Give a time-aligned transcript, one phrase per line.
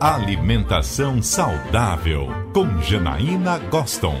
[0.00, 4.14] Alimentação saudável com Janaína Goston.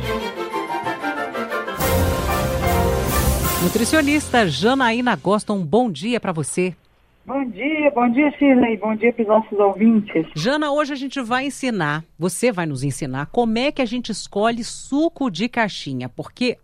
[3.62, 6.76] Nutricionista Janaína Goston, bom dia para você.
[7.24, 8.76] Bom dia, bom dia, Shirley.
[8.76, 10.26] Bom dia para os nossos ouvintes.
[10.34, 14.12] Jana, hoje a gente vai ensinar, você vai nos ensinar como é que a gente
[14.12, 16.58] escolhe suco de caixinha, porque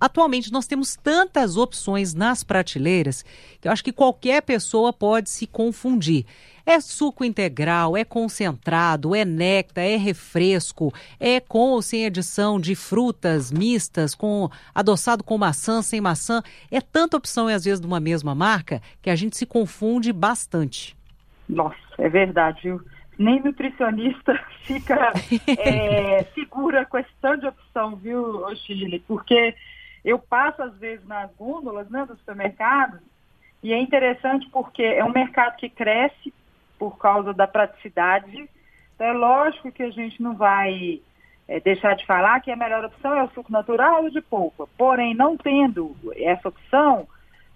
[0.00, 3.24] atualmente nós temos tantas opções nas prateleiras
[3.60, 6.26] que eu acho que qualquer pessoa pode se confundir.
[6.68, 12.74] É suco integral, é concentrado, é néctar, é refresco, é com ou sem adição de
[12.74, 16.42] frutas mistas, com adoçado com maçã, sem maçã.
[16.68, 20.12] É tanta opção, e às vezes, de uma mesma marca, que a gente se confunde
[20.12, 20.96] bastante.
[21.48, 22.80] Nossa, é verdade, viu?
[23.16, 24.34] Nem nutricionista
[24.66, 25.12] fica
[25.46, 29.04] é, segura com tanto de opção, viu, Chile?
[29.06, 29.54] Porque
[30.06, 33.00] eu passo, às vezes, nas gôndolas né, dos supermercados
[33.60, 36.32] e é interessante porque é um mercado que cresce
[36.78, 38.48] por causa da praticidade.
[38.94, 41.00] Então, é lógico que a gente não vai
[41.48, 44.68] é, deixar de falar que a melhor opção é o suco natural ou de polpa.
[44.78, 47.08] Porém, não tendo essa opção,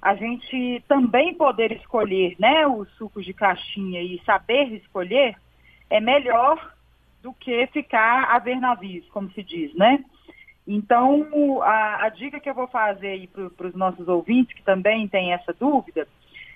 [0.02, 5.36] a gente também poder escolher né, o suco de caixinha e saber escolher
[5.88, 6.74] é melhor
[7.22, 10.02] do que ficar a ver navios, como se diz, né?
[10.72, 15.08] Então, a, a dica que eu vou fazer aí para os nossos ouvintes que também
[15.08, 16.06] têm essa dúvida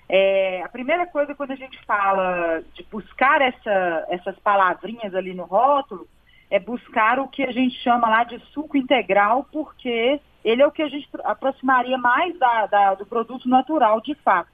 [0.07, 5.43] é, a primeira coisa quando a gente fala de buscar essa, essas palavrinhas ali no
[5.43, 6.07] rótulo
[6.49, 10.71] é buscar o que a gente chama lá de suco integral, porque ele é o
[10.71, 14.53] que a gente aproximaria mais da, da do produto natural de fato.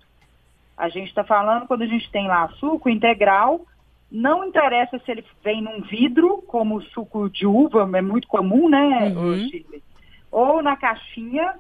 [0.78, 3.60] A gente está falando quando a gente tem lá suco integral,
[4.12, 8.70] não interessa se ele vem num vidro, como o suco de uva, é muito comum,
[8.70, 9.50] né, uhum.
[10.30, 11.56] ou na caixinha,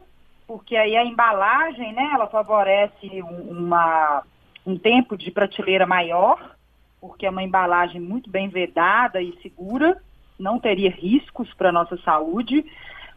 [0.46, 4.24] porque aí a embalagem, né, ela favorece uma,
[4.66, 6.56] um tempo de prateleira maior,
[7.00, 9.98] porque é uma embalagem muito bem vedada e segura,
[10.38, 12.66] não teria riscos para a nossa saúde.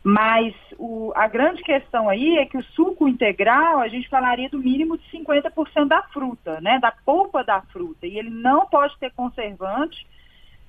[0.07, 4.59] Mas o, a grande questão aí é que o suco integral, a gente falaria do
[4.59, 6.79] mínimo de 50% da fruta, né?
[6.79, 8.07] Da polpa da fruta.
[8.07, 10.07] E ele não pode ter conservante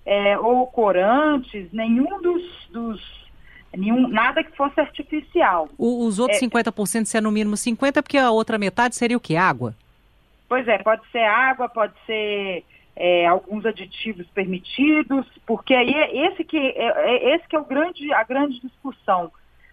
[0.05, 3.25] é, ou corantes, nenhum dos, dos
[3.75, 5.67] nenhum, nada que fosse artificial.
[5.77, 9.17] O, os outros é, 50% se é no mínimo 50%, porque a outra metade seria
[9.17, 9.35] o que?
[9.35, 9.75] Água?
[10.47, 12.63] Pois é, pode ser água, pode ser
[12.95, 17.65] é, alguns aditivos permitidos, porque aí é esse que é, é, esse que é o
[17.65, 19.31] grande, a grande discussão.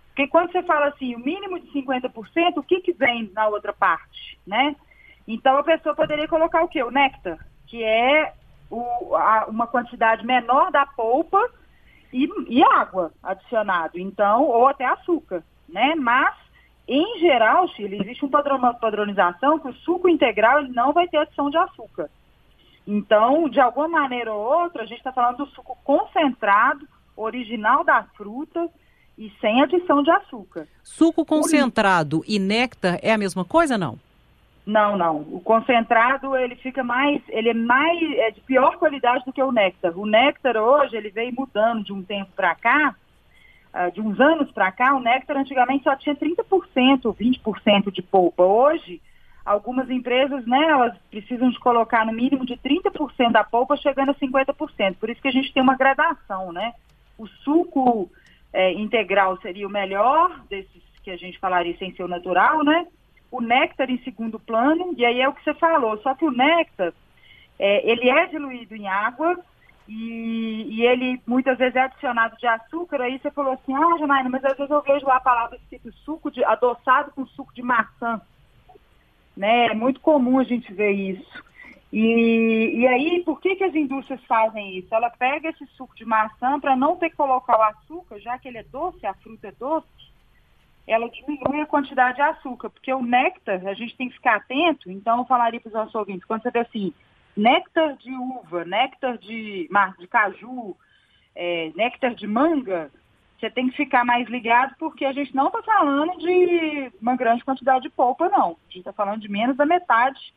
[0.09, 3.73] Porque quando você fala assim, o mínimo de 50%, o que, que vem na outra
[3.73, 4.75] parte, né?
[5.27, 6.83] Então a pessoa poderia colocar o quê?
[6.83, 8.33] O néctar, que é
[8.69, 11.49] o, a, uma quantidade menor da polpa
[12.13, 15.95] e, e água adicionado, então, ou até açúcar, né?
[15.95, 16.35] Mas,
[16.89, 21.49] em geral, Chile, existe uma padronização que o suco integral ele não vai ter adição
[21.49, 22.11] de açúcar.
[22.87, 28.03] Então, de alguma maneira ou outra, a gente está falando do suco concentrado, original da
[28.17, 28.69] fruta
[29.17, 30.67] e sem adição de açúcar.
[30.83, 33.99] Suco concentrado e néctar é a mesma coisa, não?
[34.65, 35.17] Não, não.
[35.33, 39.53] O concentrado ele fica mais, ele é mais é de pior qualidade do que o
[39.53, 39.97] néctar.
[39.97, 42.95] O néctar hoje ele veio mudando de um tempo para cá,
[43.75, 44.95] uh, de uns anos para cá.
[44.95, 48.45] O néctar antigamente só tinha 30%, 20% de polpa.
[48.45, 49.01] Hoje
[49.45, 54.15] algumas empresas, né, elas precisam de colocar no mínimo de 30% da polpa, chegando a
[54.15, 54.97] 50%.
[54.97, 56.73] Por isso que a gente tem uma gradação, né?
[57.19, 58.11] O suco
[58.53, 62.87] é, integral seria o melhor desses que a gente falaria sem ser o natural, né?
[63.33, 66.31] o néctar em segundo plano, e aí é o que você falou, só que o
[66.31, 66.93] néctar,
[67.59, 69.39] é, ele é diluído em água
[69.89, 74.29] e, e, ele muitas vezes é adicionado de açúcar, aí você falou assim, ah, Janaína,
[74.29, 77.63] mas às vezes eu vejo lá a palavra escrito suco de, adoçado com suco de
[77.63, 78.21] maçã.
[79.37, 79.67] Né?
[79.67, 81.43] É muito comum a gente ver isso.
[81.93, 84.95] E, e aí, por que, que as indústrias fazem isso?
[84.95, 88.49] Ela pega esse suco de maçã para não ter que colocar o açúcar, já que
[88.49, 89.87] ele é doce, a fruta é doce,
[90.87, 94.91] ela diminui a quantidade de açúcar, porque o néctar, a gente tem que ficar atento,
[94.91, 96.95] então eu falaria para os nossos ouvintes, quando você vê assim,
[97.37, 99.69] néctar de uva, néctar de,
[99.99, 100.77] de caju,
[101.35, 102.91] é, néctar de manga,
[103.43, 107.45] você tem que ficar mais ligado, porque a gente não está falando de uma grande
[107.45, 108.51] quantidade de polpa, não.
[108.51, 110.33] A gente está falando de menos da metade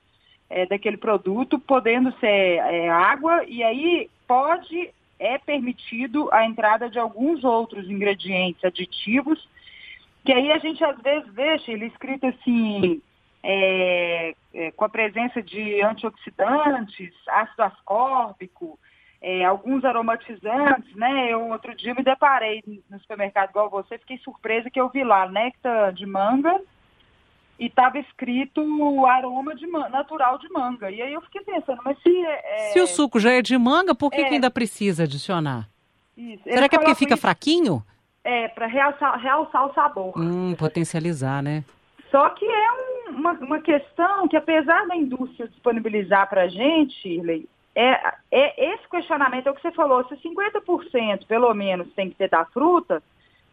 [0.49, 6.97] é, daquele produto, podendo ser é, água, e aí pode, é permitido a entrada de
[6.97, 9.47] alguns outros ingredientes aditivos
[10.25, 12.99] que aí a gente às vezes vê ele escrito assim,
[13.43, 18.79] é, é, com a presença de antioxidantes, ácido ascórbico,
[19.27, 21.33] é, alguns aromatizantes, né?
[21.33, 25.27] Eu outro dia me deparei no supermercado igual você, fiquei surpresa que eu vi lá
[25.27, 26.61] néctar de manga,
[27.57, 28.61] e estava escrito
[29.07, 30.91] aroma de natural de manga.
[30.91, 32.23] E aí eu fiquei pensando, mas se.
[32.23, 32.69] É...
[32.71, 34.25] Se o suco já é de manga, por que, é...
[34.25, 35.67] que ainda precisa adicionar?
[36.15, 36.43] Isso.
[36.43, 37.21] Será que é porque fica isso...
[37.21, 37.83] fraquinho?
[38.23, 40.13] É, para realçar, realçar o sabor.
[40.15, 41.63] Hum, potencializar, né?
[42.11, 46.93] Só que é um, uma, uma questão que, apesar da indústria disponibilizar para a gente,
[47.01, 52.09] Shirley, é, é, esse questionamento é o que você falou, se 50% pelo menos tem
[52.09, 53.03] que ter da fruta,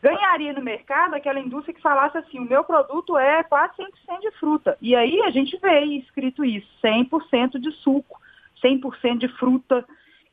[0.01, 4.31] ganharia no mercado aquela indústria que falasse assim, o meu produto é quase 100% de
[4.39, 4.77] fruta.
[4.81, 8.21] E aí a gente vê escrito isso, 100% de suco,
[8.63, 9.85] 100% de fruta.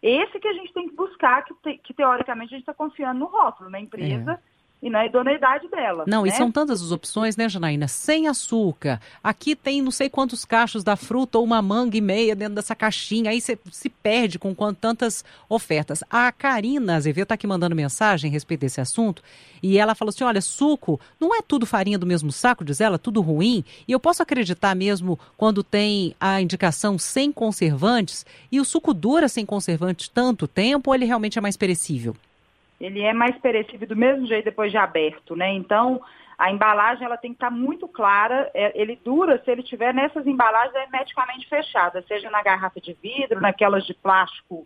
[0.01, 3.19] Esse que a gente tem que buscar, que, te, que teoricamente a gente está confiando
[3.19, 4.39] no rótulo, na empresa.
[4.81, 6.05] E na idoneidade dela.
[6.07, 6.29] Não, né?
[6.29, 7.89] e são tantas as opções, né, Janaína?
[7.89, 9.01] Sem açúcar.
[9.21, 12.73] Aqui tem não sei quantos cachos da fruta ou uma manga e meia dentro dessa
[12.73, 13.31] caixinha.
[13.31, 16.01] Aí você se perde com tantas ofertas.
[16.09, 19.21] A Karina Azevedo está aqui mandando mensagem a respeito desse assunto.
[19.61, 22.97] E ela falou assim: olha, suco não é tudo farinha do mesmo saco, diz ela,
[22.97, 23.65] tudo ruim.
[23.85, 29.27] E eu posso acreditar mesmo quando tem a indicação sem conservantes e o suco dura
[29.27, 32.15] sem conservantes tanto tempo ou ele realmente é mais perecível?
[32.79, 35.51] Ele é mais perecível do mesmo jeito depois de aberto, né?
[35.53, 36.01] Então,
[36.37, 38.49] a embalagem ela tem que estar muito clara.
[38.53, 43.41] É, ele dura se ele tiver nessas embalagens hermeticamente fechadas, seja na garrafa de vidro,
[43.41, 44.65] naquelas de plástico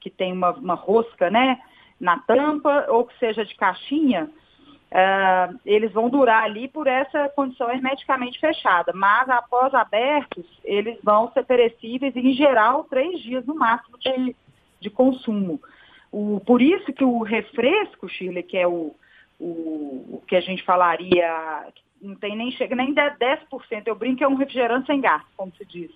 [0.00, 1.60] que tem uma, uma rosca, né?
[2.00, 4.30] Na tampa, ou que seja de caixinha.
[4.90, 11.30] Uh, eles vão durar ali por essa condição hermeticamente fechada, mas após abertos, eles vão
[11.32, 14.34] ser perecíveis em geral três dias no máximo de,
[14.80, 15.60] de consumo.
[16.10, 18.94] O, por isso que o refresco, Shirley, que é o,
[19.38, 21.66] o, o que a gente falaria,
[22.00, 25.52] não tem nem, chega nem 10%, eu brinco que é um refrigerante sem gás, como
[25.56, 25.90] se diz.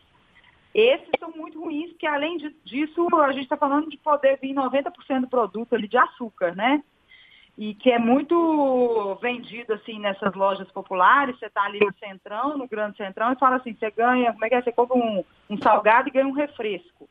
[0.75, 5.21] Esses são muito ruins, porque além disso, a gente está falando de poder vir 90%
[5.21, 6.83] do produto ali de açúcar, né?
[7.59, 12.67] E que é muito vendido assim nessas lojas populares, você está ali no centrão, no
[12.67, 14.63] grande centrão, e fala assim, você ganha, como é que é?
[14.63, 17.02] Você compra um, um salgado e ganha um refresco.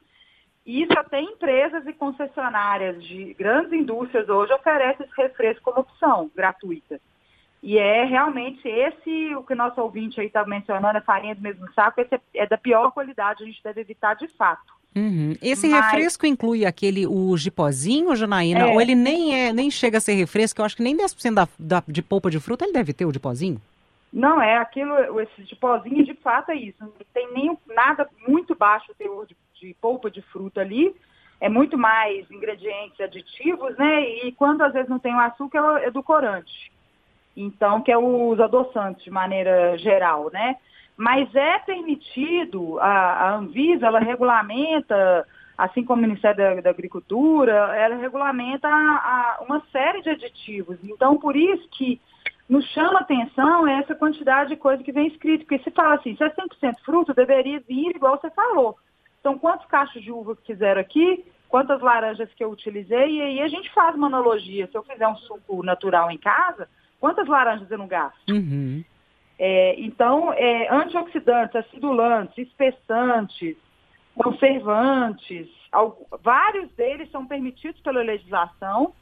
[0.72, 6.98] Isso até empresas e concessionárias de grandes indústrias hoje oferecem esse refresco como opção gratuita.
[7.62, 11.42] E é realmente esse o que o nosso ouvinte aí está mencionando, a farinha do
[11.42, 14.74] mesmo saco, esse é, é, da pior qualidade, a gente deve evitar de fato.
[14.96, 15.36] Uhum.
[15.42, 15.86] Esse Mas...
[15.86, 18.74] refresco inclui aquele, o gipozinho, Janaína, é.
[18.74, 21.48] ou ele nem, é, nem chega a ser refresco, eu acho que nem 10% da,
[21.60, 23.62] da, de polpa de fruta ele deve ter, o gipozinho?
[24.12, 28.92] Não, é aquilo, esse gipozinho de fato é isso, não tem nem nada muito baixo
[28.92, 30.94] o teor de de polpa de fruta ali,
[31.40, 34.02] é muito mais ingredientes aditivos, né?
[34.26, 36.72] E quando às vezes não tem o açúcar, é edulcorante.
[37.38, 40.58] Então, que é os adoçantes de maneira geral, né?
[40.98, 45.26] Mas é permitido, a, a Anvisa, ela regulamenta,
[45.58, 50.78] assim como o Ministério da, da Agricultura, ela regulamenta a, a uma série de aditivos.
[50.84, 52.00] Então, por isso que
[52.50, 55.46] nos chama atenção essa quantidade de coisa que vem escrito.
[55.46, 58.78] Porque se fala assim, se é 100% fruta, deveria vir igual você falou.
[59.22, 63.42] Então, quantos cachos de uva que fizeram aqui, quantas laranjas que eu utilizei, e aí
[63.42, 64.68] a gente faz uma analogia.
[64.68, 66.68] Se eu fizer um suco natural em casa,
[67.00, 68.30] quantas laranjas eu não gasto?
[68.30, 68.84] Uhum.
[69.38, 73.56] É, então, é, antioxidantes, acidulantes, espessantes,
[74.16, 75.48] conservantes,
[76.22, 78.94] vários deles são permitidos pela legislação,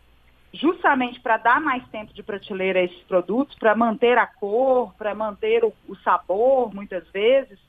[0.53, 5.13] justamente para dar mais tempo de prateleira a esses produtos, para manter a cor, para
[5.15, 7.59] manter o, o sabor, muitas vezes.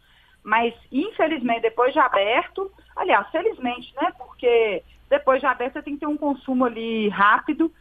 [0.50, 4.12] Mas, infelizmente, depois de aberto, aliás, felizmente, né?
[4.18, 7.72] Porque depois de aberto você tem que ter um consumo ali rápido.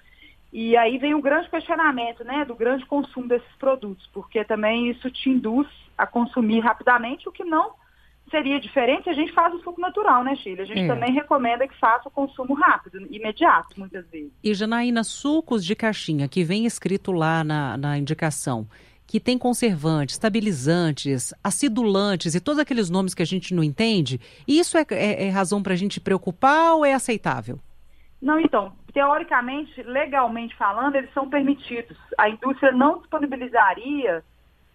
[0.53, 5.09] E aí vem o grande questionamento, né, do grande consumo desses produtos, porque também isso
[5.09, 7.71] te induz a consumir rapidamente, o que não
[8.29, 10.61] seria diferente se a gente faz o suco natural, né, Chile?
[10.61, 10.87] A gente é.
[10.87, 14.31] também recomenda que faça o consumo rápido, imediato, muitas vezes.
[14.43, 18.67] E, Janaína, sucos de caixinha, que vem escrito lá na, na indicação,
[19.09, 24.77] que tem conservantes, estabilizantes, acidulantes e todos aqueles nomes que a gente não entende, isso
[24.77, 27.57] é, é, é razão para a gente preocupar ou é aceitável?
[28.21, 31.97] Não, então, teoricamente, legalmente falando, eles são permitidos.
[32.19, 34.23] A indústria não disponibilizaria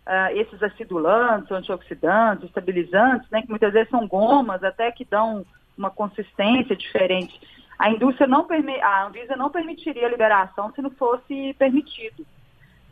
[0.04, 5.46] uh, esses acidulantes, antioxidantes, estabilizantes, né, que muitas vezes são gomas, até que dão
[5.78, 7.40] uma consistência diferente.
[7.78, 8.44] A indústria não
[8.82, 12.26] a Anvisa não permitiria a liberação se não fosse permitido.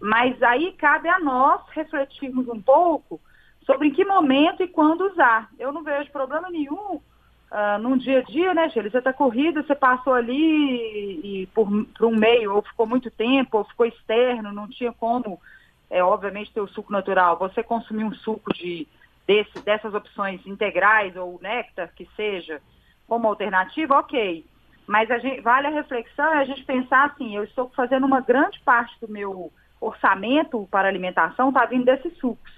[0.02, 3.20] Mas aí cabe a nós refletirmos um pouco
[3.64, 5.48] sobre em que momento e quando usar.
[5.56, 8.90] Eu não vejo problema nenhum uh, num dia a dia, né, Gêlia?
[8.90, 13.12] Você está corrida, você passou ali e, e por, por, um meio, ou ficou muito
[13.12, 15.40] tempo, ou ficou externo, não tinha como,
[15.88, 17.38] é, obviamente, ter o suco natural.
[17.38, 18.88] Você consumir um suco de,
[19.24, 22.60] desse, dessas opções integrais ou néctar, que seja,
[23.06, 24.44] como alternativa, ok.
[24.84, 28.20] Mas a gente, vale a reflexão é a gente pensar assim, eu estou fazendo uma
[28.20, 29.52] grande parte do meu
[29.84, 32.52] orçamento para alimentação está vindo desses sucos.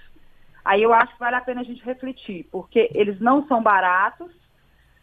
[0.65, 4.31] aí eu acho que vale a pena a gente refletir, porque eles não são baratos,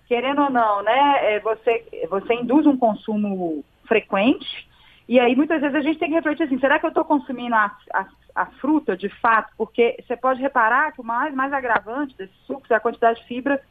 [0.07, 1.35] querendo ou não, né?
[1.35, 4.67] É, você, você induz um consumo frequente,
[5.07, 7.55] e aí muitas vezes a gente tem que refletir assim, será que eu estou consumindo
[7.55, 9.51] a, a, a, fruta de fato?
[9.57, 13.27] Porque você pode reparar que o mais, mais agravante desses sucos é a quantidade de
[13.27, 13.61] fibra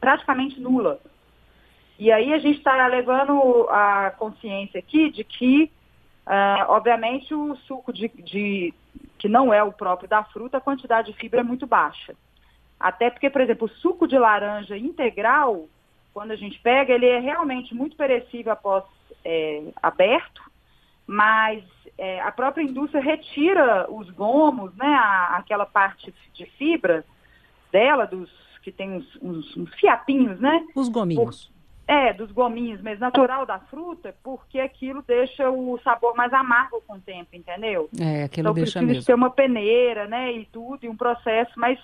[0.00, 1.00] praticamente nula.
[1.98, 5.70] E aí a gente está levando a consciência aqui de que,
[6.28, 8.74] uh, obviamente, o suco de, de,
[9.18, 12.14] que não é o próprio da fruta, a quantidade de fibra é muito baixa.
[12.78, 15.66] Até porque, por exemplo, o suco de laranja integral,
[16.14, 18.84] quando a gente pega, ele é realmente muito perecível após
[19.24, 20.42] é, aberto,
[21.06, 21.64] mas
[21.96, 27.04] é, a própria indústria retira os gomos, né, a, aquela parte de fibra
[27.72, 28.30] dela, dos
[28.62, 30.66] que tem uns, uns, uns fiapinhos, né?
[30.74, 31.46] Os gominhos.
[31.46, 31.57] Por,
[31.88, 36.96] é, dos gominhos, mas natural da fruta, porque aquilo deixa o sabor mais amargo com
[36.96, 37.88] o tempo, entendeu?
[37.98, 39.02] É, aquilo então, deixa mesmo.
[39.02, 41.78] ter uma peneira, né, e tudo, e um processo, mas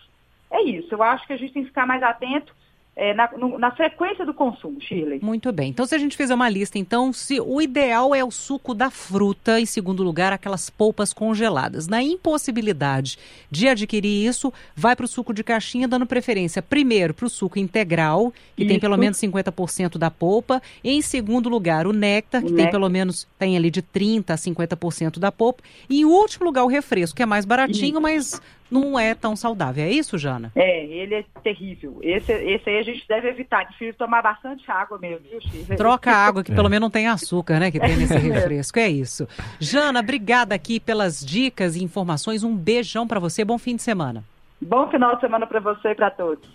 [0.50, 0.94] é isso.
[0.94, 2.54] Eu acho que a gente tem que ficar mais atento
[2.96, 5.18] é, na, no, na, frequência do consumo, Shirley.
[5.20, 5.70] Muito bem.
[5.70, 8.88] Então, se a gente fizer uma lista, então, se o ideal é o suco da
[8.88, 11.88] fruta, em segundo lugar, aquelas polpas congeladas.
[11.88, 13.18] Na impossibilidade
[13.50, 17.58] de adquirir isso, vai para o suco de caixinha, dando preferência primeiro para o suco
[17.58, 18.68] integral, que isso.
[18.68, 20.62] tem pelo menos 50% da polpa.
[20.82, 25.18] Em segundo lugar, o néctar, que tem pelo menos tem ali de 30% a 50%
[25.18, 25.64] da polpa.
[25.90, 28.00] E em último lugar, o refresco, que é mais baratinho, isso.
[28.00, 28.42] mas
[28.74, 29.84] não é tão saudável.
[29.84, 30.50] É isso, Jana?
[30.56, 31.98] É, ele é terrível.
[32.02, 33.66] Esse, esse aí a gente deve evitar.
[33.66, 35.76] Prefiro tomar bastante água mesmo, viu, Chico?
[35.76, 37.70] Troca a água, que pelo menos não tem açúcar, né?
[37.70, 38.78] Que tem nesse refresco.
[38.78, 39.28] É isso.
[39.60, 42.42] Jana, obrigada aqui pelas dicas e informações.
[42.42, 43.44] Um beijão para você.
[43.44, 44.24] Bom fim de semana.
[44.60, 46.48] Bom final de semana para você e para todos.